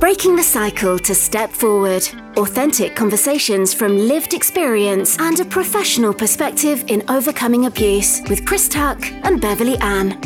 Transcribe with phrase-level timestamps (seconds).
[0.00, 2.02] Breaking the cycle to step forward.
[2.36, 9.00] Authentic conversations from lived experience and a professional perspective in overcoming abuse with Chris Tuck
[9.24, 10.20] and Beverley Ann.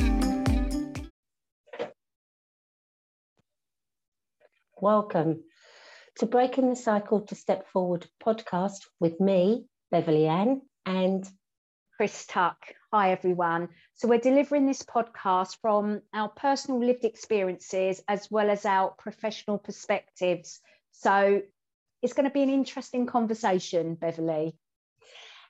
[4.80, 5.44] Welcome
[6.16, 11.28] to Breaking the Cycle to Step Forward podcast with me, Beverley Ann, and
[11.98, 12.58] Chris Tuck.
[12.92, 13.70] Hi, everyone.
[13.96, 19.58] So, we're delivering this podcast from our personal lived experiences as well as our professional
[19.58, 20.60] perspectives.
[20.92, 21.42] So,
[22.00, 24.56] it's going to be an interesting conversation, Beverley.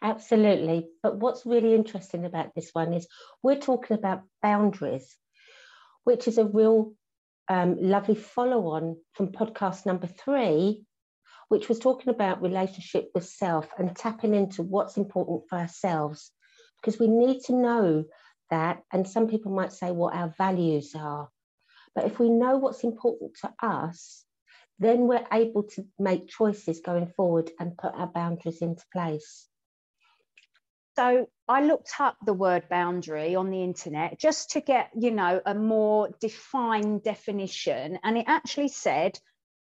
[0.00, 0.88] Absolutely.
[1.02, 3.06] But what's really interesting about this one is
[3.42, 5.14] we're talking about boundaries,
[6.04, 6.94] which is a real
[7.48, 10.86] um, lovely follow on from podcast number three,
[11.50, 16.32] which was talking about relationship with self and tapping into what's important for ourselves
[16.80, 18.04] because we need to know
[18.50, 18.82] that.
[18.92, 21.28] And some people might say what our values are.
[21.94, 24.24] But if we know what's important to us,
[24.78, 29.48] then we're able to make choices going forward and put our boundaries into place.
[30.96, 35.40] So I looked up the word boundary on the internet just to get, you know,
[35.46, 37.98] a more defined definition.
[38.02, 39.18] And it actually said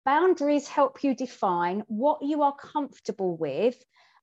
[0.05, 3.77] boundaries help you define what you are comfortable with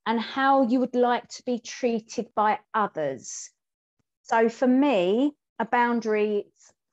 [0.06, 3.50] and how you would like to be treated by others.
[4.24, 6.46] So for me, a boundary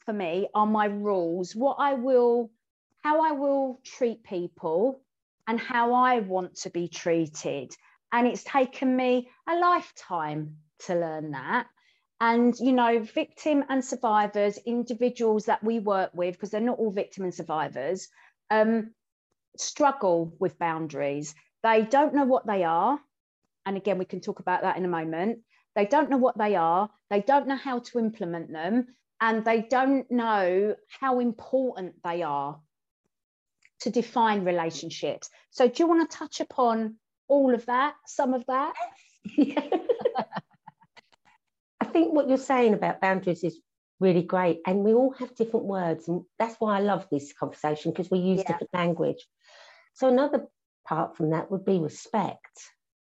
[0.05, 2.51] for me are my rules, what I will,
[3.03, 5.01] how I will treat people
[5.47, 7.75] and how I want to be treated.
[8.13, 11.67] And it's taken me a lifetime to learn that.
[12.21, 16.91] And, you know, victim and survivors, individuals that we work with, because they're not all
[16.91, 18.09] victim and survivors,
[18.51, 18.93] um,
[19.57, 21.35] struggle with boundaries.
[21.63, 23.01] They don't know what they are.
[23.67, 25.41] And again, we can talk about that in a moment.
[25.75, 28.89] They don't know what they are, they don't know how to implement them,
[29.21, 32.59] and they don't know how important they are
[33.81, 35.31] to define relationships.
[35.51, 36.97] So, do you want to touch upon
[37.29, 38.75] all of that, some of that?
[41.81, 43.61] I think what you're saying about boundaries is
[44.01, 44.61] really great.
[44.67, 46.09] And we all have different words.
[46.09, 48.53] And that's why I love this conversation because we use yeah.
[48.53, 49.27] different language.
[49.95, 50.47] So, another
[50.89, 52.57] part from that would be respect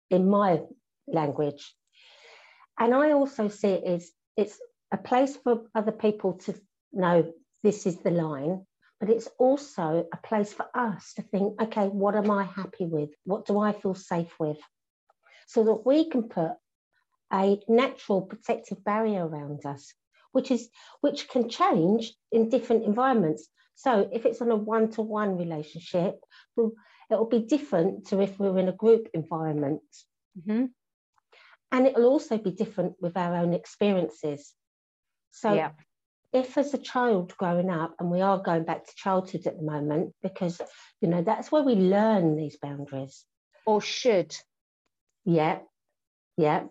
[0.09, 0.61] in my
[1.07, 1.73] language.
[2.79, 4.57] And I also see it as it's
[4.91, 6.55] a place for other people to
[6.91, 8.65] know this is the line,
[8.99, 13.09] but it's also a place for us to think, okay, what am I happy with?
[13.25, 14.57] What do I feel safe with?
[15.47, 16.51] So that we can put
[17.31, 19.93] a natural protective barrier around us,
[20.31, 20.69] which is
[21.01, 23.47] which can change in different environments.
[23.75, 26.19] So if it's on a one-to-one relationship,
[27.11, 29.81] it'll be different to if we're in a group environment.
[30.37, 30.65] Mm-hmm.
[31.71, 34.53] And it'll also be different with our own experiences.
[35.31, 35.71] So yeah.
[36.31, 39.63] if as a child growing up, and we are going back to childhood at the
[39.63, 40.61] moment, because
[41.01, 43.25] you know that's where we learn these boundaries.
[43.65, 44.35] Or should.
[45.25, 45.59] Yeah.
[46.37, 46.65] Yeah.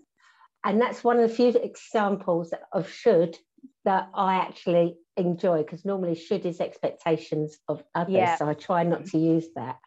[0.64, 3.36] And that's one of the few examples of should
[3.84, 8.14] that I actually enjoy because normally should is expectations of others.
[8.14, 8.36] Yeah.
[8.36, 9.78] So I try not to use that.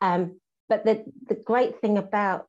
[0.00, 2.46] Um, but the, the great thing about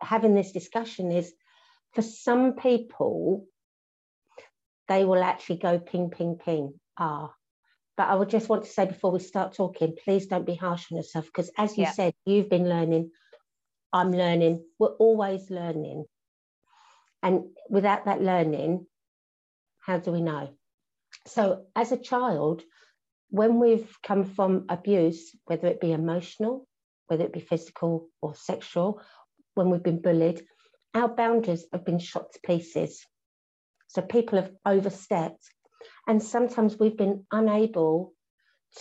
[0.00, 1.32] having this discussion is
[1.94, 3.46] for some people,
[4.88, 6.74] they will actually go ping, ping, ping.
[6.98, 7.32] Ah.
[7.96, 10.86] But I would just want to say before we start talking, please don't be harsh
[10.90, 11.92] on yourself because, as you yeah.
[11.92, 13.12] said, you've been learning,
[13.92, 16.04] I'm learning, we're always learning.
[17.22, 18.86] And without that learning,
[19.80, 20.50] how do we know?
[21.26, 22.62] So, as a child,
[23.34, 26.68] when we've come from abuse, whether it be emotional,
[27.08, 29.00] whether it be physical or sexual,
[29.54, 30.40] when we've been bullied,
[30.94, 33.04] our boundaries have been shot to pieces.
[33.88, 35.44] So people have overstepped.
[36.06, 38.12] And sometimes we've been unable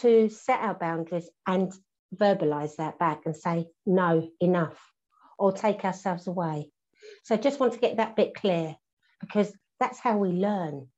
[0.02, 1.74] to set our boundaries and
[2.16, 4.80] verbalize that back and say, no, enough,
[5.40, 6.70] or take ourselves away.
[7.24, 8.76] So I just want to get that bit clear
[9.20, 10.90] because that's how we learn.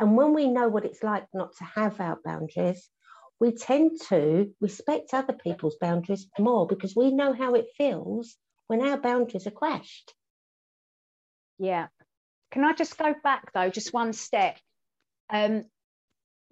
[0.00, 2.88] And when we know what it's like not to have our boundaries,
[3.38, 8.36] we tend to respect other people's boundaries more because we know how it feels
[8.66, 10.14] when our boundaries are crashed.
[11.58, 11.88] Yeah.
[12.50, 14.58] Can I just go back though, just one step?
[15.28, 15.64] Um,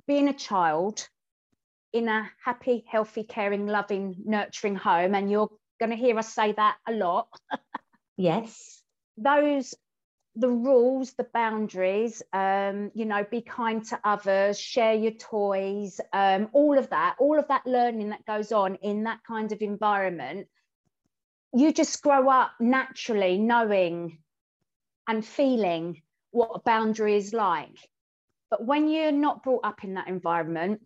[0.06, 1.08] being a child
[1.94, 5.50] in a happy, healthy, caring, loving, nurturing home, and you're
[5.80, 7.28] going to hear us say that a lot.
[8.18, 8.82] yes.
[9.16, 9.74] Those
[10.38, 16.48] the rules, the boundaries, um, you know, be kind to others, share your toys, um,
[16.52, 20.46] all of that, all of that learning that goes on in that kind of environment,
[21.52, 24.18] you just grow up naturally knowing
[25.08, 27.76] and feeling what a boundary is like.
[28.48, 30.80] But when you're not brought up in that environment,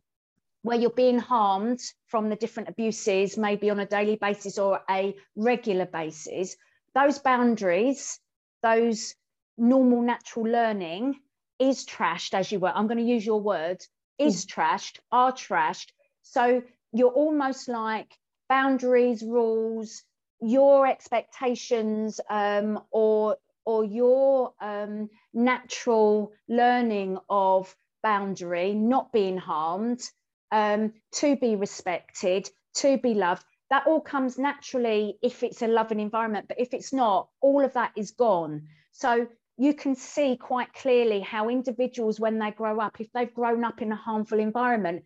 [0.62, 5.14] where you're being harmed from the different abuses, maybe on a daily basis or a
[5.37, 6.56] regular basis,
[6.94, 8.19] those boundaries,
[8.62, 9.14] those
[9.62, 11.20] normal natural learning
[11.58, 12.72] is trashed, as you were.
[12.74, 13.80] I'm going to use your word,
[14.18, 14.54] is mm.
[14.54, 15.90] trashed, are trashed.
[16.22, 16.62] So
[16.92, 18.18] you're almost like
[18.48, 20.02] boundaries, rules,
[20.40, 27.72] your expectations um, or or your um, natural learning of
[28.02, 30.02] boundary, not being harmed,
[30.50, 33.44] um, to be respected, to be loved.
[33.70, 36.48] That all comes naturally if it's a loving environment.
[36.48, 38.66] But if it's not, all of that is gone.
[38.90, 43.64] So you can see quite clearly how individuals, when they grow up, if they've grown
[43.64, 45.04] up in a harmful environment,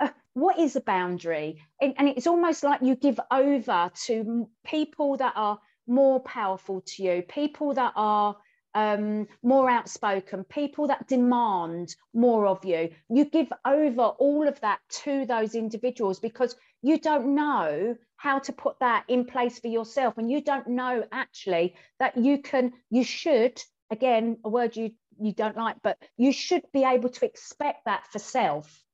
[0.00, 1.62] uh, what is a boundary?
[1.80, 7.02] And, and it's almost like you give over to people that are more powerful to
[7.02, 8.36] you, people that are
[8.74, 12.90] um, more outspoken, people that demand more of you.
[13.08, 18.52] You give over all of that to those individuals because you don't know how to
[18.52, 20.18] put that in place for yourself.
[20.18, 23.62] And you don't know actually that you can, you should,
[23.94, 28.06] again, a word you, you don't like, but you should be able to expect that
[28.12, 28.84] for self.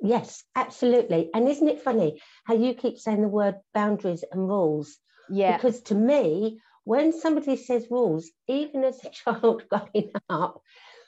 [0.00, 1.30] Yes, absolutely.
[1.34, 4.96] And isn't it funny how you keep saying the word boundaries and rules?
[5.30, 5.56] Yeah.
[5.56, 10.60] Because to me, when somebody says rules, even as a child growing up,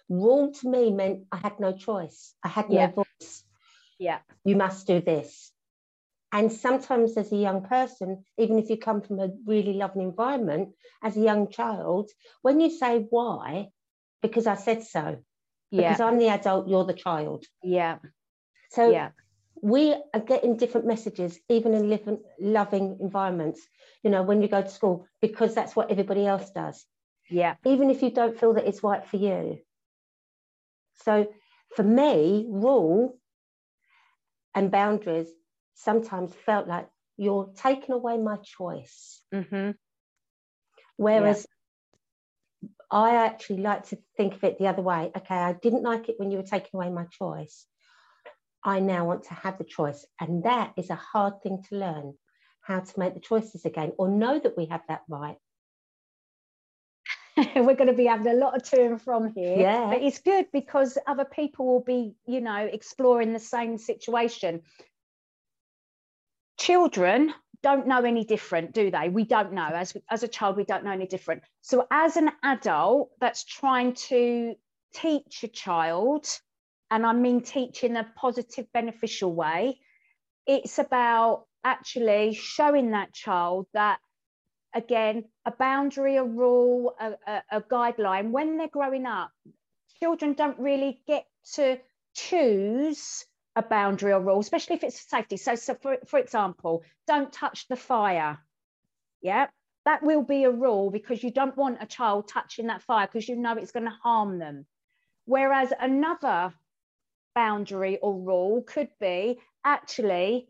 [0.08, 2.34] rule to me meant I had no choice.
[2.42, 2.90] I had no yeah.
[2.90, 3.44] voice.
[3.98, 4.18] Yeah.
[4.44, 5.52] You must do this.
[6.32, 10.70] And sometimes, as a young person, even if you come from a really loving environment,
[11.02, 12.10] as a young child,
[12.42, 13.68] when you say why,
[14.22, 15.18] because I said so,
[15.70, 15.90] yeah.
[15.90, 17.44] because I'm the adult, you're the child.
[17.64, 17.98] Yeah.
[18.70, 19.10] So yeah.
[19.60, 23.66] we are getting different messages, even in living, loving environments
[24.02, 26.84] you know, when you go to school, because that's what everybody else does.
[27.28, 27.56] Yeah.
[27.66, 29.58] Even if you don't feel that it's right for you.
[31.04, 31.28] So
[31.76, 33.18] for me, rule
[34.54, 35.28] and boundaries
[35.82, 39.22] sometimes felt like you're taking away my choice.
[39.34, 39.72] Mm-hmm.
[40.96, 41.46] Whereas
[42.62, 42.68] yeah.
[42.90, 45.10] I actually like to think of it the other way.
[45.16, 47.66] Okay, I didn't like it when you were taking away my choice.
[48.62, 50.04] I now want to have the choice.
[50.20, 52.14] And that is a hard thing to learn
[52.60, 55.36] how to make the choices again or know that we have that right.
[57.56, 59.56] We're going to be having a lot of to and from here.
[59.58, 59.86] Yeah.
[59.90, 64.62] But it's good because other people will be, you know, exploring the same situation.
[66.60, 69.08] Children don't know any different, do they?
[69.08, 69.70] We don't know.
[69.72, 71.42] As, as a child, we don't know any different.
[71.62, 74.54] So, as an adult that's trying to
[74.94, 76.26] teach a child,
[76.90, 79.78] and I mean teach in a positive, beneficial way,
[80.46, 83.98] it's about actually showing that child that
[84.74, 89.30] again a boundary a rule a, a, a, guideline when they're growing up
[89.98, 91.78] children don't really get to
[92.14, 95.36] choose a boundary or rule especially if it's safety.
[95.36, 98.38] So, so for, for example don't touch the fire.
[99.20, 99.48] Yeah
[99.84, 103.28] that will be a rule because you don't want a child touching that fire because
[103.28, 104.66] you know it's going to harm them.
[105.24, 106.52] Whereas another
[107.34, 110.48] boundary or rule could be actually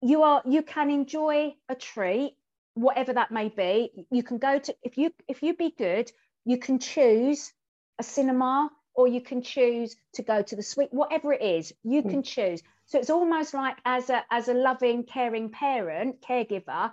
[0.00, 2.36] you are you can enjoy a treat
[2.74, 4.06] whatever that may be.
[4.10, 6.10] You can go to if you if you be good
[6.44, 7.52] you can choose
[7.98, 12.02] a cinema or you can choose to go to the suite whatever it is you
[12.02, 12.10] mm.
[12.10, 16.90] can choose so it's almost like as a as a loving caring parent caregiver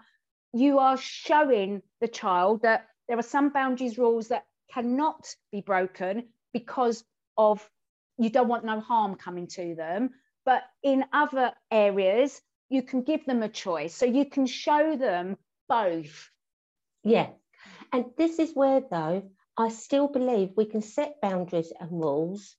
[0.53, 6.27] you are showing the child that there are some boundaries rules that cannot be broken
[6.53, 7.03] because
[7.37, 7.67] of
[8.17, 10.11] you don't want no harm coming to them
[10.45, 12.41] but in other areas
[12.73, 13.95] you can give them a choice.
[13.95, 15.37] So you can show them
[15.69, 16.29] both.
[17.03, 17.27] Yeah.
[17.91, 22.55] And this is where, though, I still believe we can set boundaries and rules,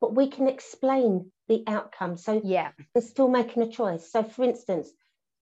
[0.00, 2.16] but we can explain the outcome.
[2.16, 4.10] So yeah, they're still making a choice.
[4.10, 4.90] So, for instance,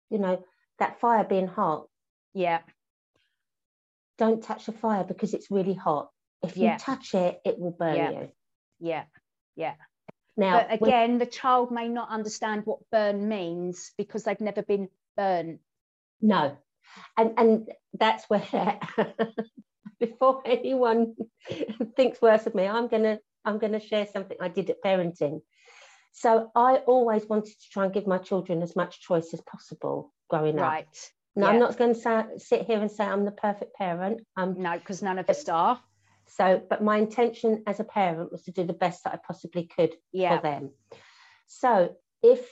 [0.10, 0.44] you know,
[0.80, 1.88] that fire being hot.
[2.34, 2.60] Yeah.
[4.18, 6.10] Don't touch the fire because it's really hot.
[6.44, 8.12] If you touch it, it will burn yeah.
[8.12, 8.32] you.
[8.80, 9.04] Yeah.
[9.56, 9.74] Yeah.
[10.38, 14.90] Now, but again, the child may not understand what burn means because they've never been
[15.18, 15.60] burnt.
[16.22, 16.58] No,
[17.18, 18.42] and and that's where
[20.02, 21.16] before anyone
[21.96, 25.42] thinks worse of me, I'm gonna I'm gonna share something I did at parenting.
[26.12, 30.14] So I always wanted to try and give my children as much choice as possible
[30.30, 30.70] growing up.
[30.70, 31.12] Right.
[31.36, 31.54] Now yeah.
[31.54, 34.22] I'm not going to sit here and say I'm the perfect parent.
[34.36, 35.80] I'm no, because none of us are.
[36.28, 39.70] So, but my intention as a parent was to do the best that I possibly
[39.74, 40.38] could yeah.
[40.38, 40.72] for them.
[41.48, 42.46] So, if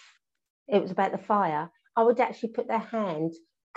[0.68, 3.34] it was about the fire, I would actually put their hand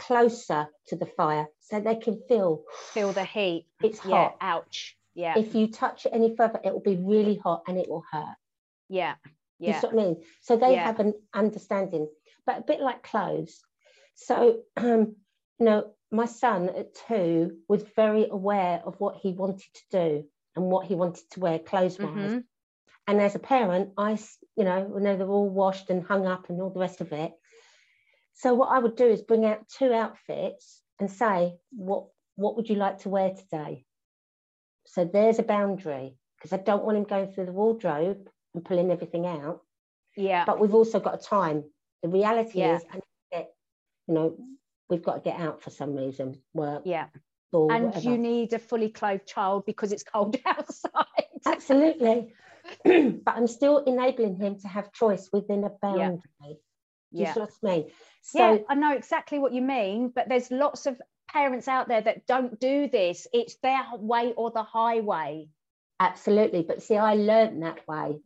[0.07, 3.67] closer to the fire so they can feel feel the heat.
[3.83, 4.37] It's hot.
[4.41, 4.97] Yeah, ouch.
[5.15, 8.05] yeah If you touch it any further, it will be really hot and it will
[8.13, 8.37] hurt.
[8.89, 9.31] yeah Do
[9.67, 10.17] You yeah see what I mean?
[10.41, 10.85] So they Yeah.
[10.85, 12.09] have an understanding,
[12.47, 13.63] but a bit like clothes.
[14.15, 15.17] So, um,
[15.59, 15.81] you know,
[16.11, 20.25] my son at two was very aware of what he wanted to do
[20.57, 22.37] and what he wanted to wear clothes wise.
[22.37, 22.45] Mhm.
[23.07, 24.19] And as a parent, I,
[24.57, 27.33] you know, when they're all washed and hung up and all the rest of it.
[28.35, 32.69] So what I would do is bring out two outfits and say, what what would
[32.69, 33.85] you like to wear today?
[34.87, 38.91] So there's a boundary because I don't want him going through the wardrobe and pulling
[38.91, 39.61] everything out.
[40.17, 41.65] yeah But we've also got a time.
[42.03, 42.77] The reality Yeah.
[42.77, 43.55] is, I need to get,
[44.09, 44.37] you know,
[44.89, 47.09] we've got to get out for some reason, work, yeah
[47.55, 48.11] and whatever.
[48.11, 52.33] you need a fully clothed child because it's cold outside Absolutely.
[52.85, 56.21] but I'm still enabling him to have choice within a boundary.
[56.41, 56.57] You
[57.13, 57.87] yeah I?
[58.23, 62.01] So yeah i know exactly what you mean but there's lots of parents out there
[62.03, 65.49] that don't do this it's their way or the highway
[66.01, 66.63] absolutely.
[66.63, 68.17] But see, I learned that way.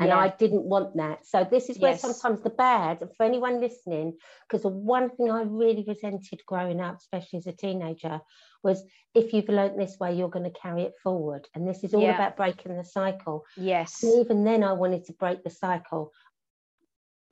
[0.00, 1.26] And yeah I didn't want that.
[1.26, 2.00] So this is where Yes.
[2.00, 4.16] sometimes the bad, and for anyone listening,
[4.48, 8.20] because the one thing I really resented growing up, especially as a teenager,
[8.62, 8.82] was
[9.14, 11.46] if you've learnt this way, you're going to carry it forward.
[11.54, 12.14] And this is all Yeah.
[12.14, 13.44] about breaking the cycle.
[13.58, 16.12] yes And even then, I wanted to break the cycle.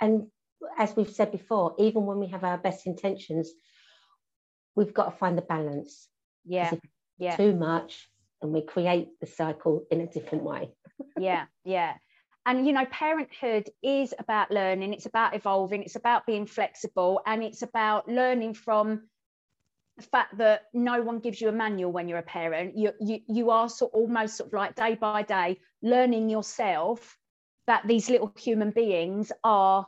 [0.00, 0.26] And
[0.78, 3.50] as we've said before, even when we have our best intentions,
[4.74, 6.08] we've got to find the balance.
[6.44, 6.72] yeah
[7.18, 8.08] yeah Too much,
[8.42, 10.70] and we create the cycle in a different way.
[11.18, 11.94] yeah yeah
[12.46, 17.42] and you know parenthood is about learning it's about evolving it's about being flexible and
[17.42, 19.02] it's about learning from
[19.96, 23.20] the fact that no one gives you a manual when you're a parent you you,
[23.28, 27.18] you are sort almost sort of like day by day learning yourself
[27.66, 29.86] that these little human beings are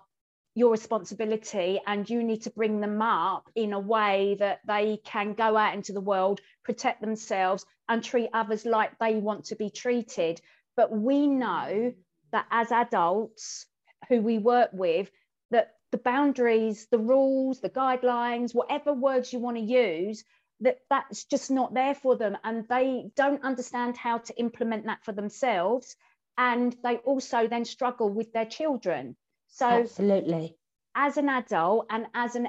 [0.55, 5.33] your responsibility and you need to bring them up in a way that they can
[5.33, 9.71] go out into the world protect themselves and treat others like they want to be
[9.71, 10.41] treated.
[10.77, 11.93] But we know
[12.33, 13.67] that as adults
[14.09, 15.11] who we work with
[15.51, 20.25] that the boundaries the rules the guidelines whatever words you want to use
[20.61, 22.37] that that's just not there for them.
[22.45, 25.97] And they don't understand how to implement that for themselves.
[26.39, 29.17] And they also then struggle with their children
[29.53, 30.57] so Absolutely.
[30.97, 32.49] as an adult and as an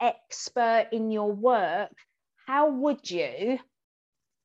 [0.00, 1.92] expert in your work,
[2.46, 3.58] how would you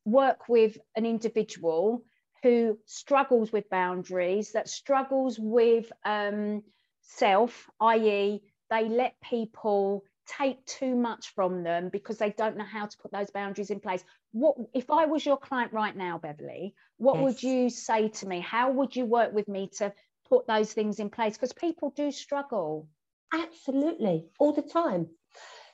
[0.06, 2.04] work with an individual
[2.44, 6.64] who struggles with boundaries, that struggles with um,
[7.02, 12.86] self, i.e., they let people take too much from them because they don't know how
[12.86, 14.04] to put those boundaries in place.
[14.32, 16.74] What if I was your client right now, Beverley?
[16.98, 18.40] What would you say to me?
[18.40, 19.94] How would you work with me to
[20.30, 21.34] put those things in place?
[21.34, 22.88] Because people do struggle.
[23.34, 25.08] Absolutely, all the time.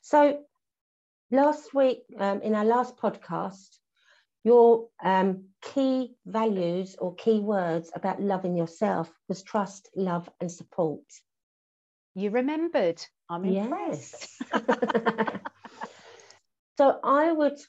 [0.01, 0.43] So
[1.31, 3.77] last week, um, in our last podcast,
[4.43, 11.03] your um, key values or key words about loving yourself was trust, love, and support.
[12.15, 13.03] You remembered.
[13.29, 14.27] I'm impressed.
[14.53, 14.61] Yes.
[16.77, 17.59] so I would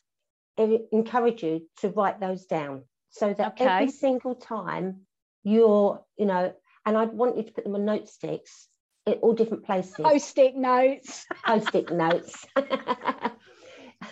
[0.57, 5.07] encourage you to write those down so that every single time
[5.45, 6.53] you're, you know,
[6.87, 8.69] and I'd want you to put them on note sticks
[9.07, 9.95] in all different places.
[9.97, 11.27] Post-it notes.
[11.47, 12.47] post-it notes.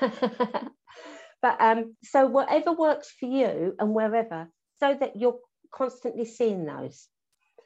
[0.01, 4.49] but um, so whatever works for you and wherever,
[4.81, 5.39] so that you're
[5.73, 7.09] constantly seeing those.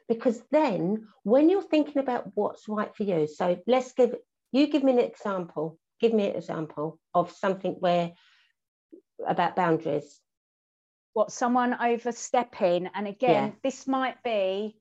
[0.07, 4.15] Because then when you're thinking about what's right for you, so let's give
[4.51, 5.77] you give me an example.
[5.99, 8.13] Give me an example of something where
[9.25, 10.21] about boundaries.
[11.13, 13.51] What someone overstepping, and again, Yeah.
[13.63, 14.77] this might be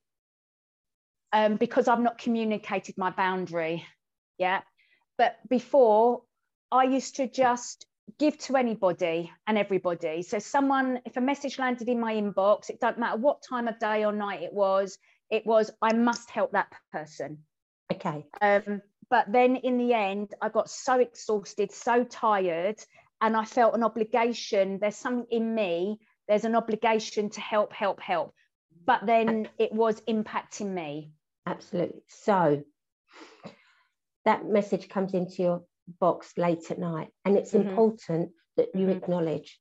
[1.33, 3.85] um, because I've not communicated my boundary.
[4.39, 4.61] Yeah,
[5.19, 6.23] but before
[6.71, 7.87] I used to just
[8.19, 10.23] give to anybody and everybody.
[10.23, 13.79] So someone, if a message landed in my inbox, it doesn't matter what time of
[13.79, 14.99] day or night it was.
[15.31, 17.39] It was I must help that person.
[17.93, 18.27] Okay.
[18.41, 18.81] Um,
[19.11, 22.77] but then in the end, I got so exhausted, so tired,
[23.21, 24.79] and I felt an obligation.
[24.81, 28.35] There's something in me, there's an obligation to help, help, help.
[28.87, 31.13] But then it was impacting me.
[31.45, 32.03] Absolutely.
[32.07, 32.63] So
[34.25, 35.65] that message comes into your
[36.01, 37.69] box late at night, and it's Mhm.
[37.69, 38.97] important that you Mhm.
[38.97, 39.61] acknowledge.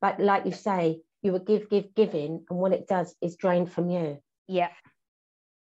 [0.00, 3.66] But like you say, you will give, give, giving, and what it does is drain
[3.66, 4.20] from you.
[4.48, 4.72] Yeah.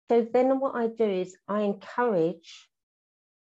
[0.09, 2.69] So then what I do is I encourage,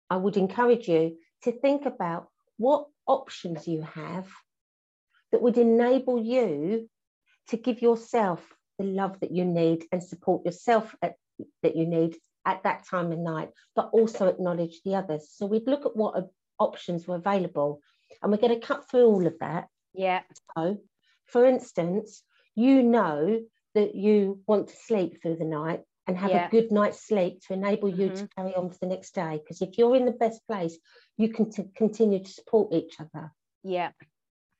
[0.09, 4.27] I would encourage you to think about what options you have
[5.31, 6.89] that would enable you
[7.47, 11.15] to give yourself the love that you need and support yourself at,
[11.63, 15.29] that you need at that time of night, but also acknowledge the others.
[15.31, 16.29] So we'd look at what
[16.59, 17.81] options were available,
[18.21, 19.67] and we're going to cut through all of that.
[19.93, 20.21] Yeah.
[20.57, 20.77] So,
[21.25, 22.23] for instance,
[22.55, 23.41] you know
[23.75, 26.47] that you want to sleep through the night and have Yeah.
[26.47, 28.35] a good night's sleep to enable you to Mhm.
[28.35, 29.37] carry on for the next day.
[29.37, 30.79] Because if you're in the best place,
[31.17, 33.33] you can t- continue to support each other.
[33.63, 33.91] Yeah.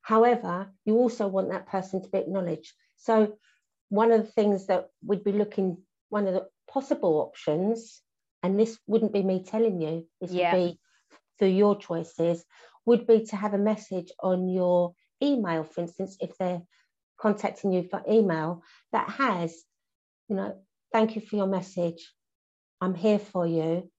[0.02, 2.74] However, you also want that person to be acknowledged.
[2.98, 3.38] So,
[3.90, 5.78] one of the things that we'd be looking,
[6.10, 8.02] one of the possible options,
[8.44, 10.54] and this wouldn't be me telling you, this Yeah.
[10.54, 10.80] would be
[11.40, 12.44] through your choices,
[12.86, 16.62] would be to have a message on your email, for instance, if they're
[17.18, 19.64] contacting you for email that has,
[20.30, 20.56] you know,
[20.92, 22.14] thank you for your message.
[22.80, 23.90] I'm here for you.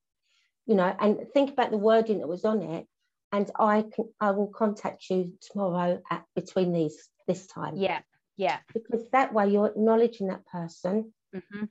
[0.66, 2.86] You know, and think about the wording that was on it.
[3.32, 7.76] And I can I will contact you tomorrow at between these this time.
[7.76, 8.00] Yeah.
[8.38, 8.60] Yeah.
[8.72, 11.12] Because that way you're acknowledging that person.
[11.34, 11.64] hmm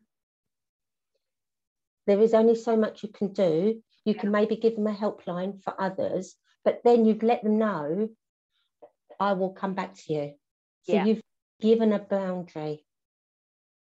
[2.05, 3.81] There is only so much you can do.
[4.05, 4.21] You Yeah.
[4.21, 8.09] can maybe give them a helpline for others, but then you've let them know
[9.19, 10.35] I will come back to you.
[10.83, 11.05] So Yeah.
[11.05, 11.21] you've
[11.59, 12.83] given a boundary.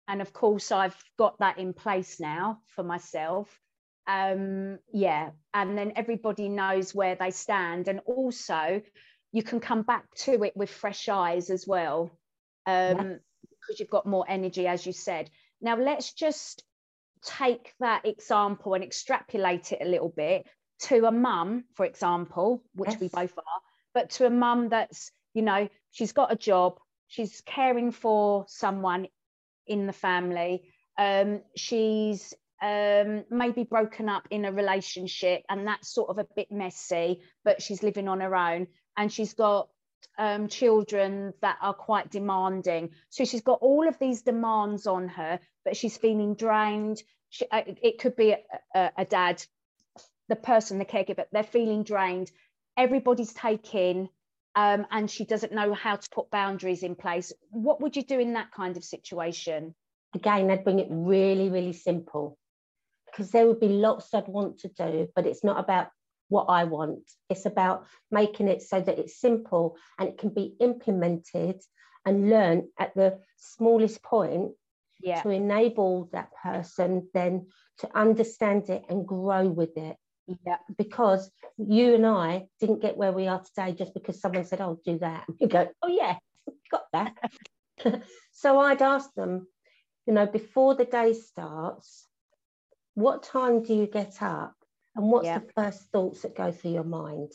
[0.05, 3.47] and of course i've got that in place now for myself
[4.05, 8.81] um yeah and then everybody knows where they stand and also
[9.31, 12.11] you can come back to it with fresh eyes as well
[12.65, 15.29] um because you've got more energy as you said
[15.61, 16.63] now let's just
[17.23, 20.45] take that example and extrapolate it a little bit
[20.79, 23.61] to a mum for example which we both are
[23.93, 26.77] but to a mum that's you know she's got a job
[27.07, 29.07] she's caring for someone
[29.67, 30.63] in the family.
[30.97, 36.51] Um, she's um, maybe broken up in a relationship, and that's sort of a bit
[36.51, 38.67] messy, but she's living on her own,
[38.97, 39.69] and she's got
[40.17, 42.91] um, children that are quite demanding.
[43.09, 47.01] So she's got all of these demands on her, but she's feeling drained.
[47.29, 48.39] She, uh, it could be a,
[48.75, 49.43] a, a dad,
[50.29, 52.31] the person, the caregiver, they're feeling drained.
[52.77, 54.09] Everybody's taking
[54.55, 57.33] um, and she doesn't know how to put boundaries in place.
[57.49, 59.73] What would you do in that kind of situation?
[60.13, 62.37] Again, I'd bring it really, really simple
[63.05, 65.87] because there would be lots I'd want to do, but it's not about
[66.33, 67.03] what I want.
[67.29, 71.61] It's about making it so that it's simple and it can be implemented
[72.05, 74.51] and learned at the smallest point
[74.99, 79.95] Yeah, to enable that person then to understand it and grow with it.
[80.45, 84.59] yeah, Because you and I didn't get where we are today just because someone said,
[84.59, 85.25] Oh, do that.
[85.27, 86.17] And you go, Oh, yeah,
[86.71, 87.13] got that.
[88.31, 89.47] so I'd ask them,
[90.07, 92.07] you know, before the day starts,
[92.95, 94.55] what time do you get up?
[94.95, 95.33] And what's Yeah.
[95.33, 97.31] the first thoughts that go through your mind?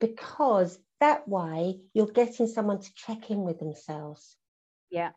[0.00, 4.38] Because that way you're getting someone to check in with themselves.
[4.90, 5.12] yeah,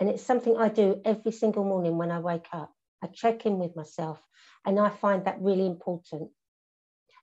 [0.00, 2.74] And it's something I do every single morning when I wake up.
[3.02, 4.22] I check in with myself,
[4.64, 6.32] and I find that really important.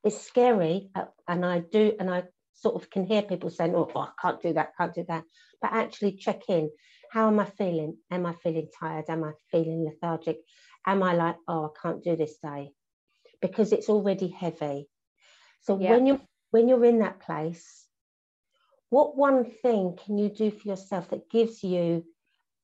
[0.03, 3.89] It's scary, uh, and I do, and I sort of can hear people saying, "Oh,
[3.95, 5.25] I can't do that, can't do that,"
[5.61, 6.71] but actually check in.
[7.11, 7.97] How am I feeling?
[8.11, 9.09] Am I feeling tired?
[9.09, 10.39] Am I feeling lethargic?
[10.85, 12.73] Am I like, "Oh, I can't do this day,"
[13.43, 14.89] because it's already heavy.
[15.61, 15.91] So Yeah.
[15.91, 17.87] when you're when you're in that place,
[18.89, 22.05] what one thing can you do for yourself that gives you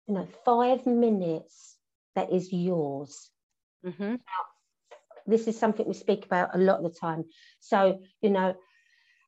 [0.08, 1.78] you know, five minutes
[2.16, 3.30] that is yours.
[3.84, 4.16] hmm
[5.28, 7.26] This is something we speak about a lot of the time.
[7.60, 8.56] So, you know,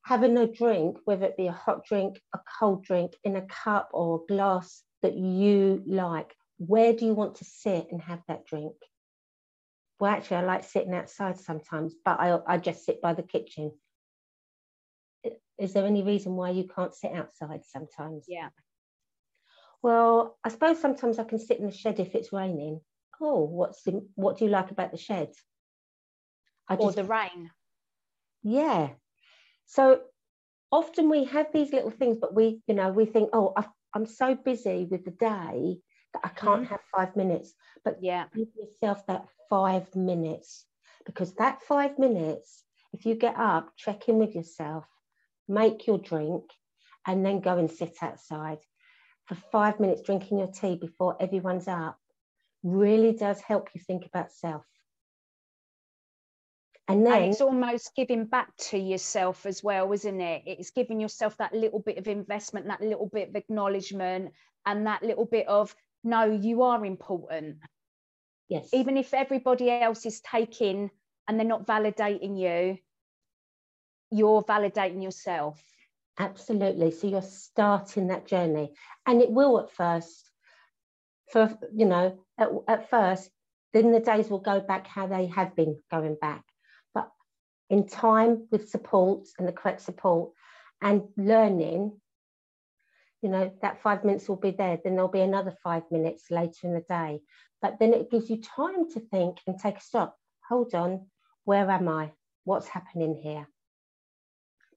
[0.04, 3.90] having a drink, whether it be a hot drink, a cold drink, in a cup
[3.94, 8.46] or a glass that you like, where do you want to sit and have that
[8.48, 8.76] drink?
[10.02, 13.72] Well, actually, I like sitting outside sometimes, but I, I just sit by the kitchen.
[15.60, 18.26] Is there any reason why you can't sit outside sometimes?
[18.28, 18.50] yeah,
[19.84, 22.82] Well, I suppose sometimes I can sit in the shed if it's raining.
[23.22, 25.34] Oh, what's the, what do you like about the shed?
[26.68, 27.52] I or just, the rain.
[28.42, 28.90] yeah.
[29.68, 30.02] So
[30.72, 34.08] often we have these little things, but we, you know, we think, oh, I, I'm
[34.08, 35.78] so busy with the day
[36.14, 36.68] that I can't Mhm.
[36.68, 37.54] have five minutes.
[37.84, 40.66] But Yeah, give yourself that five minutes
[41.06, 44.86] because that five minutes, if you get up, check in with yourself,
[45.48, 46.44] make your drink,
[47.06, 48.60] and then go and sit outside
[49.26, 51.98] for five minutes drinking your tea before everyone's up
[52.64, 54.66] really does help you think about self.
[56.88, 60.44] And and then, it's almost giving back to yourself as well, isn't it?
[60.46, 64.34] It's giving yourself that little bit of investment, that little bit of acknowledgement,
[64.66, 67.58] and that little bit of no, you are important.
[68.48, 70.90] yes, Even if everybody else is taking
[71.28, 72.78] and they're not validating you,
[74.12, 75.62] you're validating yourself.
[76.20, 76.92] absolutely.
[76.92, 78.74] So you're starting that journey,
[79.06, 80.30] and it will at first,
[81.32, 83.30] for you know, at, at first,
[83.74, 86.44] then the days will go back how they have been going back.
[86.94, 87.10] But
[87.70, 90.32] in time, with support and the correct support
[90.82, 92.00] and learning,
[93.22, 94.80] you know, that five minutes will be there.
[94.84, 97.22] Then there'll be another five minutes later in the day.
[97.62, 100.18] But then it gives you time to think and take a stop.
[100.50, 101.08] Hold on,
[101.46, 102.12] where am I?
[102.44, 103.48] What's happening here?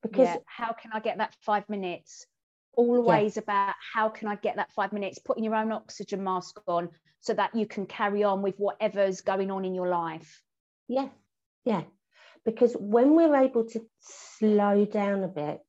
[0.03, 0.37] Because yeah.
[0.47, 2.27] how can I get that five minutes?
[2.75, 3.43] Always yeah.
[3.43, 7.33] about how can I get that five minutes, putting your own oxygen mask on so
[7.33, 10.43] that you can carry on with whatever's going on in your life.
[10.89, 11.09] Yeah,
[11.65, 11.85] yeah.
[12.45, 15.61] Because when we're able to slow down a bit,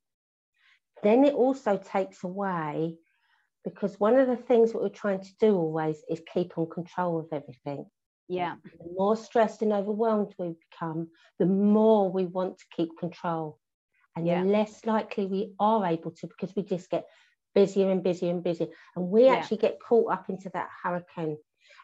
[1.02, 2.96] then it also takes away
[3.64, 7.18] because one of the things that we're trying to do always is keep on control
[7.18, 7.86] of everything.
[8.28, 8.56] Yeah.
[8.64, 13.58] The more stressed and overwhelmed we become, the more we want to keep control.
[14.14, 14.42] And yeah.
[14.42, 17.06] the less likely we are able to because we just get
[17.54, 18.68] busier and busier and busier.
[18.94, 19.34] And we yeah.
[19.34, 21.36] actually get caught up into that hurricane.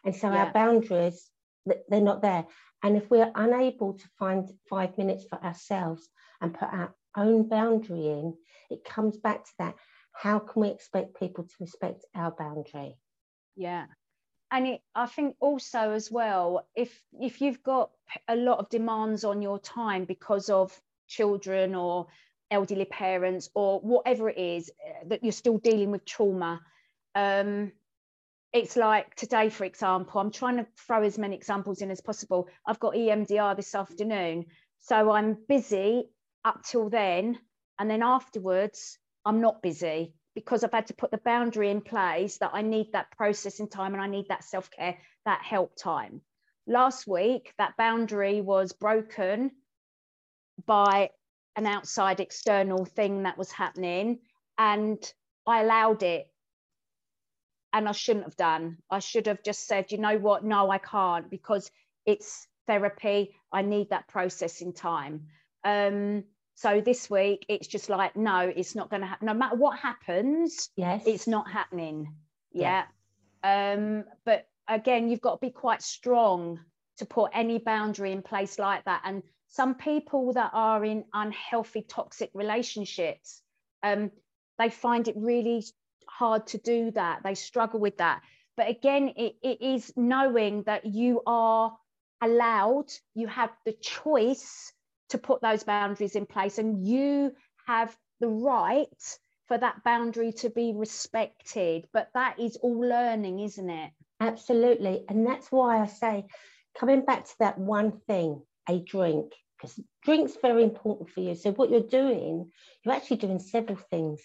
[0.05, 0.45] And so yeah.
[0.45, 1.29] our boundaries,
[1.65, 2.45] they're not there.
[2.81, 6.07] And if we're unable to find five minutes for ourselves
[6.41, 8.35] and put our own boundary in,
[8.69, 9.75] it comes back to that.
[10.13, 12.97] How can we expect people to respect our boundary?
[13.55, 13.85] Yeah.
[14.51, 17.89] And it, I think also as well, if if you've got
[18.27, 22.07] a lot of demands on your time because of children or
[22.51, 26.61] elderly parents or whatever it is eh, that you're still dealing with trauma,
[27.15, 27.71] um,
[28.53, 32.47] it's like today, for example, I'm trying to throw as many examples in as possible.
[32.67, 34.45] I've got EMDR this afternoon.
[34.79, 36.09] So I'm busy
[36.45, 37.39] up till then.
[37.79, 42.37] And then afterwards, I'm not busy because I've had to put the boundary in place
[42.39, 46.21] that I need that processing time and I need that self care, that help time.
[46.67, 49.51] Last week, that boundary was broken
[50.65, 51.09] by
[51.55, 54.19] an outside external thing that was happening.
[54.57, 54.97] And
[55.45, 56.27] I allowed it
[57.73, 58.77] and I shouldn't have done.
[58.89, 60.43] I should have just said, you know what?
[60.43, 61.69] No, I can't because
[62.05, 63.35] it's therapy.
[63.51, 65.27] I need that processing time.
[65.63, 66.23] Um,
[66.55, 69.25] so this week, it's just like, no, it's not going to happen.
[69.25, 72.13] No matter what happens, yes, it's not happening.
[72.51, 72.85] Yeah.
[73.43, 73.73] yeah.
[73.73, 76.59] Um, but again, you've got to be quite strong
[76.97, 79.01] to put any boundary in place like that.
[79.03, 83.41] And some people that are in unhealthy, toxic relationships,
[83.81, 84.11] um,
[84.59, 85.63] they find it really
[86.07, 87.21] hard to do that.
[87.23, 88.21] They struggle with that.
[88.55, 91.75] But again, it, it is knowing that you are
[92.21, 94.72] allowed, you have the choice
[95.13, 97.31] to put those boundaries in place, and you
[97.65, 101.87] have the right for that boundary to be respected.
[101.91, 103.91] But that is all learning, isn't it?
[104.19, 105.05] Absolutely.
[105.09, 106.25] And that's why I say,
[106.77, 111.35] coming back to that one thing, a drink, because drink's very important for you.
[111.35, 112.51] So, what you're doing,
[112.83, 114.21] you're actually doing several things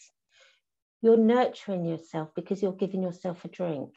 [1.00, 3.90] you're nurturing yourself because you're giving yourself a drink.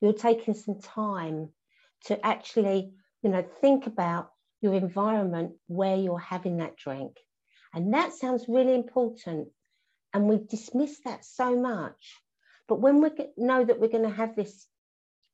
[0.00, 1.50] You're taking some time
[2.04, 7.16] to actually, you know, think about your environment where you're having that drink.
[7.74, 9.48] And that sounds really important.
[10.12, 12.22] And we dismiss that so much.
[12.68, 14.66] But when we know that we're going to have this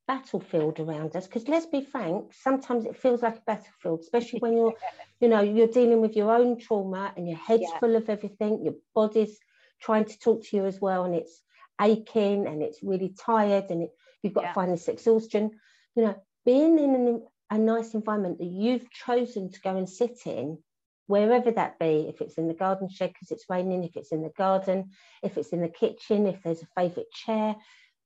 [0.08, 4.54] battlefield around us, because let's be frank, sometimes it feels like a battlefield, especially when
[4.54, 4.74] you're,
[5.20, 7.78] you know, you're dealing with your own trauma and your head's yeah.
[7.78, 9.38] full of everything, your body's
[9.82, 11.42] trying to talk to you as well and it's
[11.80, 13.90] aching and it's really tired and it,
[14.22, 14.48] you've got yeah.
[14.48, 15.50] to find this exhaustion
[15.96, 20.18] you know being in an, a nice environment that you've chosen to go and sit
[20.26, 20.58] in
[21.06, 24.22] wherever that be if it's in the garden shed because it's raining if it's in
[24.22, 24.90] the garden
[25.22, 27.54] if it's in the kitchen if there's a favorite chair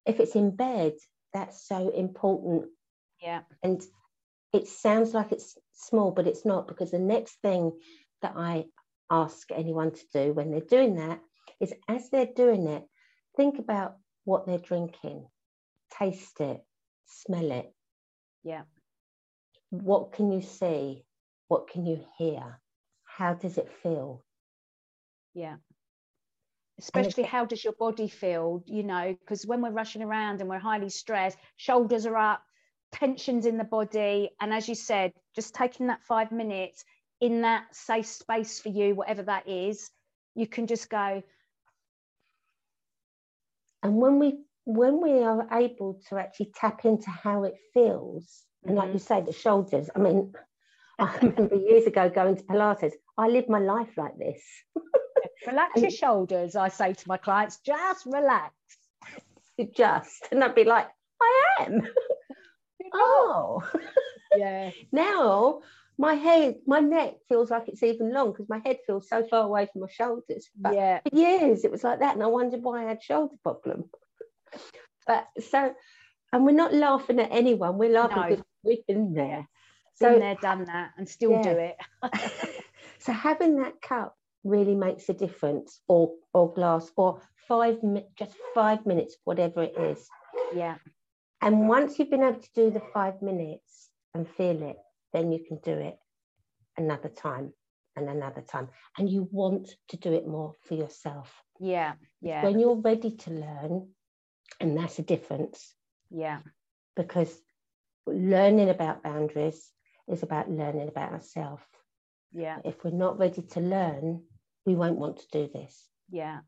[0.06, 0.92] if it's in bed
[1.32, 2.64] that's so important
[3.22, 3.82] yeah and
[4.52, 7.70] it sounds like it's small but it's not because the next thing
[8.22, 8.64] that i
[9.10, 11.20] ask anyone to do when they're doing that
[11.60, 12.84] is as they're doing it,
[13.36, 15.26] think about what they're drinking,
[15.98, 16.62] taste it,
[17.06, 17.72] smell it.
[18.42, 18.62] Yeah.
[19.70, 21.04] What can you see?
[21.48, 22.60] What can you hear?
[23.04, 24.24] How does it feel?
[25.34, 25.56] Yeah.
[26.78, 28.62] Especially how does your body feel?
[28.66, 32.42] You know, because when we're rushing around and we're highly stressed, shoulders are up,
[32.92, 34.30] tensions in the body.
[34.40, 36.84] And as you said, just taking that five minutes
[37.20, 39.90] in that safe space for you, whatever that is,
[40.34, 41.22] you can just go,
[43.82, 48.76] and when we when we are able to actually tap into how it feels, and
[48.76, 48.98] like you mm-hmm.
[48.98, 49.88] say, the shoulders.
[49.94, 50.32] I mean,
[50.98, 52.92] I remember years ago going to Pilates.
[53.18, 54.42] I live my life like this.
[55.46, 58.54] relax your shoulders, I say to my clients, just relax.
[59.74, 60.28] Just.
[60.30, 60.86] And I'd be like,
[61.22, 61.82] I am.
[62.92, 63.62] oh.
[64.36, 64.70] Yeah.
[64.92, 65.60] now
[65.98, 69.44] my head, my neck feels like it's even long because my head feels so far
[69.44, 70.48] away from my shoulders.
[70.54, 71.00] But yeah.
[71.08, 73.84] for years it was like that, and I wondered why I had shoulder problem.
[75.06, 75.74] but so,
[76.32, 77.78] and we're not laughing at anyone.
[77.78, 78.28] We're laughing no.
[78.28, 79.48] because we've been there.
[79.94, 81.42] So been there, done that, and still yeah.
[81.42, 81.76] do it.
[82.98, 87.78] so having that cup really makes a difference or or glass or five
[88.18, 90.08] just five minutes whatever it is.
[90.54, 90.76] Yeah.
[91.40, 94.76] And once you've been able to do the five minutes and feel it
[95.12, 95.96] then you can do it
[96.76, 97.52] another time
[97.94, 98.68] and another time.
[98.98, 101.32] And you want to do it more for yourself.
[101.58, 101.94] Yeah
[102.26, 102.42] yeah.
[102.42, 103.88] when you're ready to learn
[104.60, 105.74] and that's a difference.
[106.10, 106.40] Yeah.
[106.96, 107.32] Because
[108.06, 109.70] learning about boundaries
[110.08, 111.62] is about learning about ourselves
[112.36, 112.58] yeah.
[112.64, 114.22] If we're not ready to learn
[114.66, 115.88] we won't want to do this.
[116.10, 116.40] Yeah.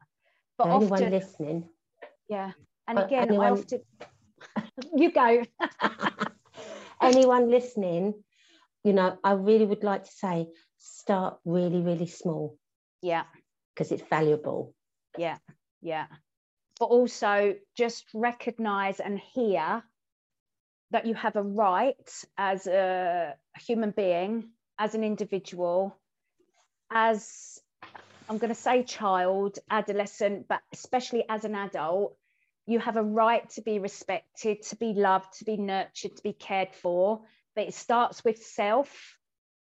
[0.58, 1.68] But anyone often, listening?
[2.28, 2.52] Yeah.
[2.86, 3.80] And again anyone- i often
[4.96, 5.42] you go.
[7.00, 8.24] Anyone listening
[8.84, 12.58] you know i really would like to say start really really small.
[13.02, 13.24] Yeah.
[13.74, 14.74] Because it's valuable.
[15.16, 15.38] Yeah.
[15.80, 16.06] Yeah.
[16.78, 19.82] But also just recognize and hear
[20.90, 25.96] that you have a right as a human being as an individual
[26.90, 27.58] as
[28.28, 32.16] i'm going to say child adolescent but especially as an adult
[32.68, 36.34] you have a right to be respected to be loved to be nurtured to be
[36.34, 37.22] cared for.
[37.56, 39.16] But it starts with self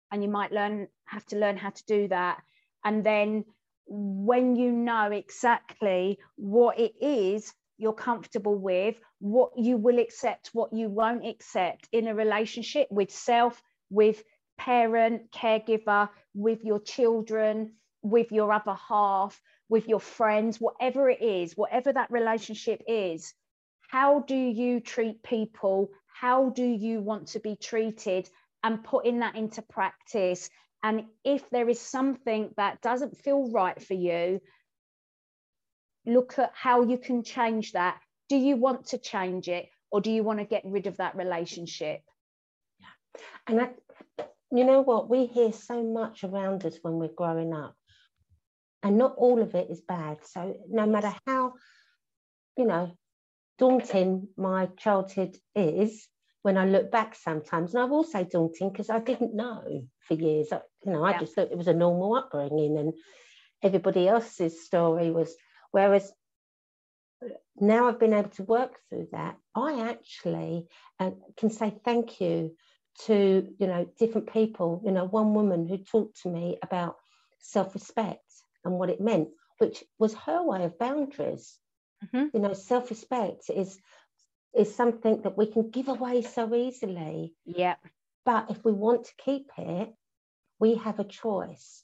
[0.10, 2.42] and you might learn have to learn how to do that.
[2.86, 3.44] And then
[3.86, 10.74] when you know exactly what it is you're comfortable with, what you will accept, what
[10.74, 14.24] you won't accept in a relationship with self, with
[14.58, 21.54] parent, caregiver, with your children, with your other half, with your friends, whatever it is,
[21.56, 23.34] whatever that relationship is.
[23.90, 25.90] How do you treat people?
[26.08, 28.28] How do you want to be treated?
[28.64, 30.50] And putting that into practice
[30.84, 34.42] and if there is something that doesn't feel right for you,
[36.06, 38.00] look at how you can change that.
[38.30, 41.16] Do you want to change it or do you want to get rid of that
[41.16, 42.02] relationship?
[42.80, 43.22] Yeah.
[43.48, 43.76] And that,
[44.52, 47.76] you know what we hear so much around us when we're growing up
[48.82, 51.54] and not all of it is bad so no matter how
[52.58, 52.92] you know
[53.58, 56.08] daunting my childhood is
[56.42, 60.14] when I look back sometimes, and I will say daunting because I didn't know for
[60.14, 60.52] years.
[60.52, 61.20] I- You know, I Yeah.
[61.20, 62.94] just thought it was a normal upbringing, and
[63.62, 65.36] everybody else's story was.
[65.74, 66.14] Whereas
[67.60, 70.68] now I've been able to work through that, I actually
[71.00, 72.56] uh, can say thank you
[73.06, 74.82] to you know different people.
[74.86, 76.96] You know, one woman who talked to me about
[77.40, 78.24] self-respect
[78.64, 81.58] and what it meant, which was her way of boundaries.
[82.06, 82.30] Mhm.
[82.34, 83.80] You know, self-respect is
[84.54, 87.34] is something that we can give away so easily.
[87.46, 87.78] Yeah,
[88.26, 89.94] But if we want to keep it,
[90.60, 91.84] we have a choice.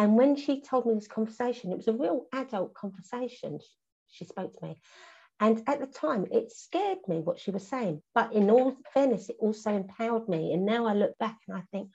[0.00, 3.58] And when she told me this conversation, it was a real adult conversation.
[3.60, 3.68] She,
[4.08, 4.80] she spoke to me.
[5.40, 8.00] And at the time, it scared me what she was saying.
[8.14, 10.54] But in all fairness, it also empowered me.
[10.54, 11.90] And now I look back and I think,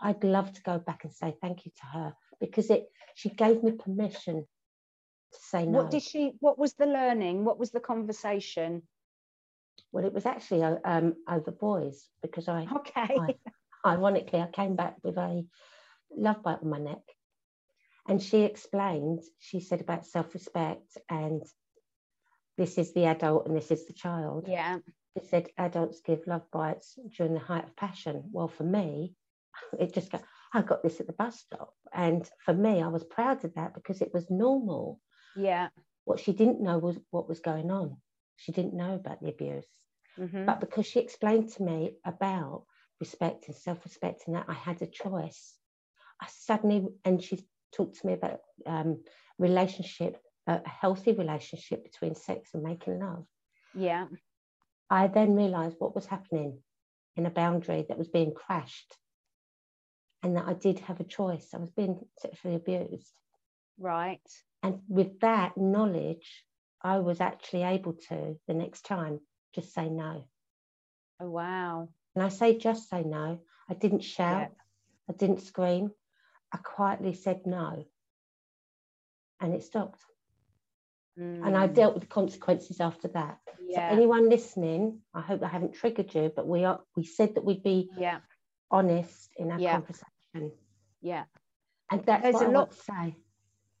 [0.00, 3.62] I'd love to go back and say thank you to her because it she gave
[3.62, 4.44] me permission
[5.32, 5.78] to say no.
[5.78, 7.44] what did she what was the learning?
[7.44, 8.82] What was the conversation?
[9.92, 13.16] well, it was actually uh, um, over boys because I Okay.
[13.16, 13.36] Right.
[13.86, 15.46] ironically, I came back with a
[16.14, 17.15] love bite on my neck.
[18.08, 21.42] And she explained, she said about self respect and
[22.56, 24.46] this is the adult and this is the child.
[24.48, 24.78] Yeah.
[25.18, 28.30] She said adults give love bites during the height of passion.
[28.32, 29.14] Well, for me,
[29.78, 30.22] it just got,
[30.54, 31.74] I got this at the bus stop.
[31.92, 35.00] And for me, I was proud of that because it was normal.
[35.34, 35.68] Yeah.
[36.04, 37.96] What she didn't know was what was going on.
[38.36, 39.66] She didn't know about the abuse.
[40.18, 40.46] Mhm.
[40.46, 42.64] But because she explained to me about
[43.00, 45.58] respect and self respect and that I had a choice,
[46.20, 49.02] I suddenly, and she talked to me about um,
[49.38, 53.26] relationship, a a healthy relationship between sex and making love.
[53.74, 54.06] Yeah.
[54.88, 56.58] I then realized what was happening
[57.16, 58.96] in a boundary that was being crashed
[60.22, 61.48] and that I did have a choice.
[61.54, 63.12] I was being sexually abused.
[63.78, 64.28] Right.
[64.62, 66.44] And with that knowledge,
[66.82, 69.20] I was actually able to the next time
[69.54, 70.24] just say no.
[71.20, 71.88] Oh wow.
[72.14, 73.40] And I say just say no.
[73.68, 74.50] I didn't shout.
[75.08, 75.90] I didn't scream.
[76.56, 77.84] I quietly said no.
[79.40, 80.00] And it stopped.
[81.18, 83.38] And I Mm, dealt with the consequences after that.
[83.74, 87.44] So anyone listening, I hope I haven't triggered you, but we are we said that
[87.44, 88.20] we'd be Yeah.
[88.70, 89.72] honest in our Yeah.
[89.80, 90.52] conversation.
[91.02, 91.24] Yeah.
[91.90, 93.16] And that's There's a I lot- to say.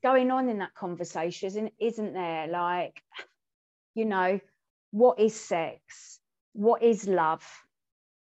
[0.02, 3.02] going on in that conversation isn't, isn't there like
[3.94, 4.38] you know
[4.90, 6.20] what is sex
[6.52, 7.65] what is love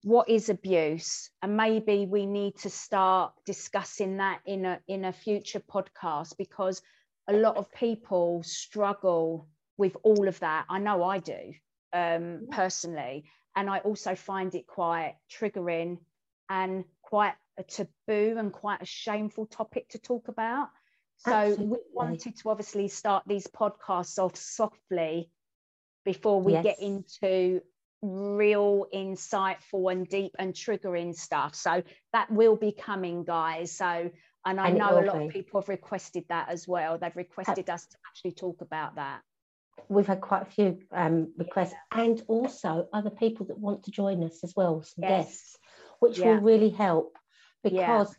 [0.04, 1.30] what is abuse?
[1.42, 6.82] And maybe we need to start discussing that in a in a future podcast because
[7.28, 10.66] a lot of people struggle with all of that.
[10.70, 11.54] I know i do
[11.94, 15.98] um, personally and i also find it quite triggering
[16.50, 20.70] and quite a taboo and quite a shameful topic to talk about.
[21.18, 21.68] So Absolutely.
[21.68, 25.30] we wanted to obviously start these podcasts off softly
[26.04, 27.62] before we get into
[28.02, 31.56] real insightful and deep and triggering stuff.
[31.56, 31.84] So
[32.14, 33.72] that will be coming, guys.
[33.78, 34.10] So
[34.46, 35.26] and I And know a lot be.
[35.26, 36.98] of people have requested that as well.
[36.98, 39.22] They've requested us to actually talk about that.
[39.88, 44.24] we've had quite a few um, requests and also other people that want to join
[44.24, 45.26] us as well, some Yes.
[45.28, 45.58] guests,
[46.00, 46.36] which Yeah.
[46.36, 47.18] will really help
[47.64, 47.70] Yeah.
[47.70, 48.16] because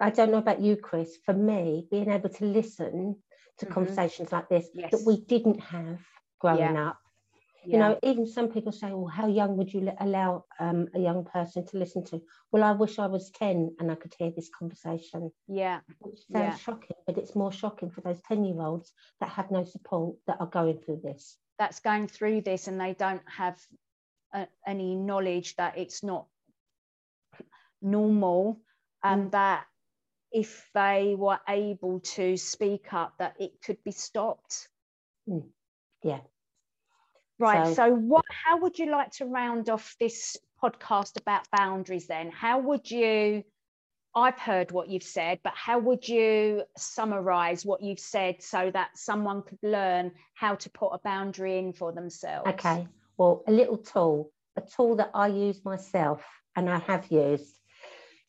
[0.00, 1.16] I don't know about you, Chris.
[1.24, 3.22] For me, being able to listen
[3.58, 3.70] to Mhm.
[3.70, 4.90] conversations like this Yes.
[4.90, 6.00] that we didn't have
[6.40, 6.98] growing up.
[7.66, 11.24] You know, even some people say, "Well, how young would you allow um, a young
[11.24, 12.20] person to listen to?"
[12.52, 15.30] Well, I wish I was ten and I could hear this conversation.
[15.48, 16.56] yeah, Which sounds Yeah.
[16.56, 20.78] shocking, but it's more shocking for those ten-year-olds that have no support that are going
[20.80, 21.38] through this.
[21.58, 23.56] that's going through this and they don't have
[24.34, 26.26] uh, any knowledge that it's not
[27.80, 28.60] normal
[29.04, 29.64] and that
[30.32, 34.68] if they were able to speak up that it could be stopped
[35.28, 35.48] Mm,
[36.02, 36.20] yeah.
[37.44, 42.06] Right So- so, what how would you like to round off this podcast about boundaries
[42.06, 43.44] then how would you
[44.16, 48.90] I've heard what you've said, but how would you summarize what you've said so that
[48.96, 52.48] someone could learn how to put a boundary in for themselves?
[52.50, 52.86] Okay.
[53.18, 57.58] Well, a little tool, a tool that I use myself and I have used.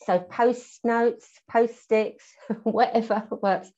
[0.08, 2.25] So post notes, post sticks,
[2.63, 3.71] whatever works.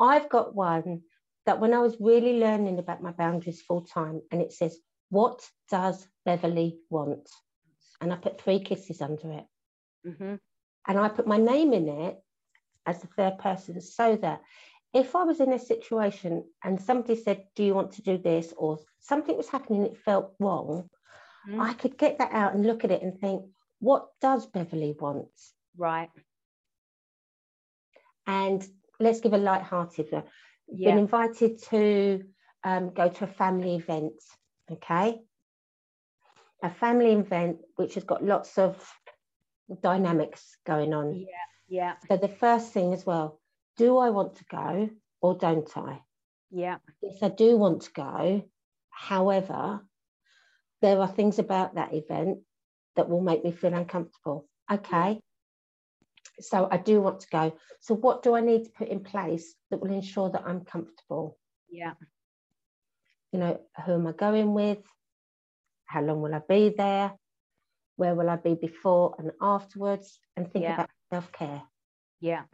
[0.00, 1.02] I've got one
[1.46, 4.78] that when I was really learning about my boundaries full time, and it says,
[5.10, 7.28] What does Beverley want?
[8.00, 9.46] And I put three kisses under it.
[10.06, 10.40] Mhm.
[10.88, 12.20] and I put my name in it
[12.86, 14.42] as the third person so that
[14.92, 18.52] if I was in a situation and somebody said, Do you want to do this?
[18.56, 20.90] or something was happening, it felt wrong,
[21.46, 21.60] Mhm.
[21.60, 25.30] I could get that out and look at it and think, What does Beverley want?
[25.76, 26.10] Right.
[28.26, 28.66] And
[29.00, 30.24] let's give a light-hearted one.
[30.74, 30.90] Yeah.
[30.90, 32.24] Been invited to
[32.64, 34.14] um, go to a family event,
[34.70, 35.20] okay?
[36.62, 38.76] A family event which has got lots of
[39.82, 41.14] dynamics going on.
[41.14, 41.26] Yeah.
[41.68, 41.94] Yeah.
[42.08, 43.40] So the first thing as well,
[43.76, 46.00] do I want to go or don't I?
[46.50, 46.76] Yeah.
[47.02, 48.44] Yes, I do want to go.
[48.90, 49.80] However,
[50.80, 52.40] there are things about that event
[52.96, 54.46] that will make me feel uncomfortable.
[54.70, 55.20] Okay.
[56.42, 57.52] So I do want to go.
[57.80, 61.38] So what do I need to put in place that will ensure that I'm comfortable?
[61.70, 61.94] Yeah.
[63.32, 64.78] You know, who am I going with?
[65.86, 67.12] How long will I be there?
[67.96, 70.20] Where will I be before and afterwards?
[70.36, 70.74] And think Yeah.
[70.74, 71.62] about self care.
[72.20, 72.44] Yeah.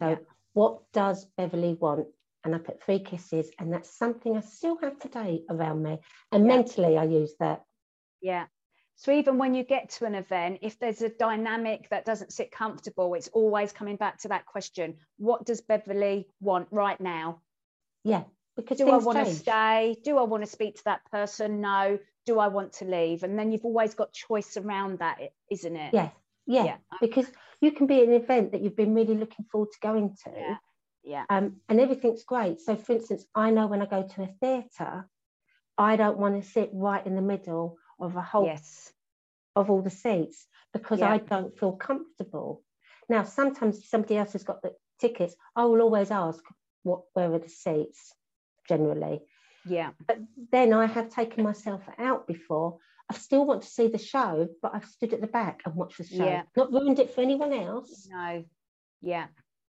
[0.00, 0.18] So, Yeah.
[0.52, 2.08] what does Beverley want?
[2.44, 6.00] And I put three kisses, and that's something I still have today around me.
[6.32, 6.56] And Yeah.
[6.56, 7.64] mentally, I use that.
[8.22, 8.46] Yeah.
[9.00, 12.52] So even when you get to an event, if there's a dynamic that doesn't sit
[12.52, 17.40] comfortable, it's always coming back to that question: What does Beverley want right now?
[18.04, 18.24] Yeah,
[18.56, 19.96] because Do I want to stay?
[20.04, 21.62] Do I want to speak to that person?
[21.62, 21.98] No.
[22.26, 23.22] Do I want to leave?
[23.22, 25.18] And then you've always got choice around that,
[25.50, 25.94] isn't it?
[25.94, 26.10] Yeah,
[26.46, 26.76] yeah, Yeah.
[27.00, 27.26] because
[27.62, 30.30] you can be at an event that you've been really looking forward to going to,
[30.30, 30.56] Yeah.
[31.02, 31.24] Yeah.
[31.30, 32.60] um, and everything's great.
[32.60, 35.08] So, for instance, I know when I go to a theatre,
[35.78, 38.92] I don't want to sit right in the middle of a whole Yes.
[39.56, 41.12] of all the seats because Yeah.
[41.12, 42.62] I don't feel comfortable.
[43.08, 46.42] Now, sometimes somebody else has got the tickets, I will always ask,
[46.82, 48.14] what where are the seats
[48.68, 49.26] generally?
[49.64, 49.92] Yeah.
[50.06, 50.18] But
[50.52, 52.78] then I have taken myself out before.
[53.10, 55.98] I still want to see the show, but I've stood at the back and watched
[55.98, 56.24] the show.
[56.24, 56.44] Yeah.
[56.56, 58.44] Not ruined it for anyone else, No.
[59.00, 59.26] Yeah.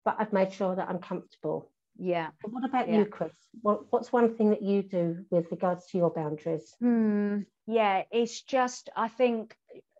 [0.04, 1.70] but I've made sure that I'm comfortable.
[1.98, 2.30] Yeah.
[2.42, 2.98] But what about Yeah.
[3.00, 3.32] you, Chris?
[3.62, 6.74] What, what's one thing that you do with regards to your boundaries?
[6.80, 7.40] Hmm.
[7.66, 9.56] Yeah, it's just, I think,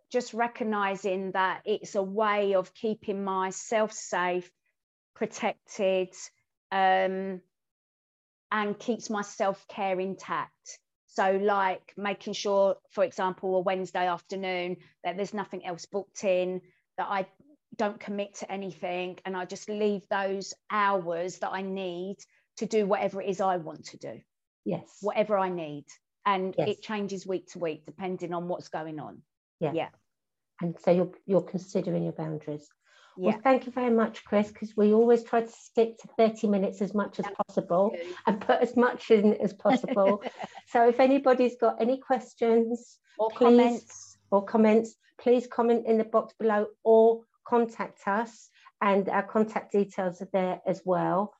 [0.09, 4.49] just recognizing that it's a way of keeping myself safe,
[5.13, 6.13] protected,
[6.71, 7.41] um,
[8.51, 10.79] and keeps my self care intact.
[11.07, 16.61] So, like making sure, for example, a Wednesday afternoon, that there's nothing else booked in,
[16.97, 17.27] that I
[17.79, 22.17] don't commit to anything, and I just leave those hours that I need
[22.57, 24.19] to do whatever it is I want to do
[24.65, 24.97] Yes.
[25.01, 25.85] whatever I need.
[26.25, 26.67] And Yes.
[26.69, 29.21] it changes week to week depending on what's going on.
[29.61, 29.71] Yeah.
[29.73, 29.89] Yeah.
[30.61, 32.67] And so you're, you're considering your boundaries.
[33.17, 33.31] Yeah.
[33.31, 36.81] Well, thank you very much, Chris, because we always try to stick to 30 minutes
[36.81, 37.95] as much as possible
[38.27, 40.21] and put as much in as possible.
[40.67, 44.17] so if anybody's got any questions Or please- comments.
[44.31, 48.49] or comments, please comment in the box below or contact us.
[48.81, 51.33] And our contact details are there as well.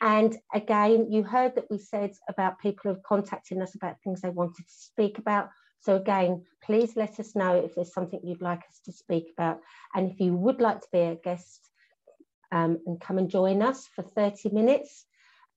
[0.00, 4.20] And again, you heard that we said about people who have contacting us about things
[4.20, 5.50] they wanted to speak about.
[5.80, 9.60] So again, please let us know if there's something you'd like us to speak about.
[9.94, 11.68] And if you would like to be a guest
[12.50, 15.04] um, and come and join us for 30 minutes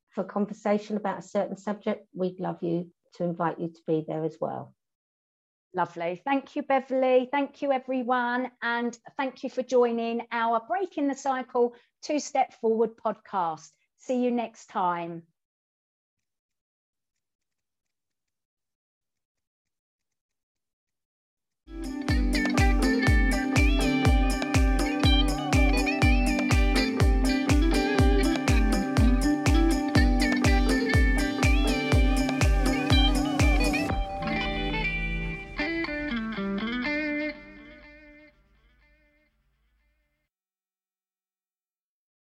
[0.10, 4.24] for conversation about a certain subject, we'd love you to invite you to be there
[4.24, 4.74] as well.
[5.76, 6.24] Lovely.
[6.26, 7.30] Thank you, Beverley.
[7.32, 8.52] Thank you, everyone.
[8.64, 13.72] And thank you for joining our Breaking the Cycle Two Step Forward podcast.
[14.00, 15.28] See you next time.